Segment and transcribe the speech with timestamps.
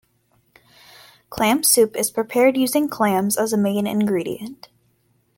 [1.29, 4.67] Clam soup is prepared using clams as a main ingredient.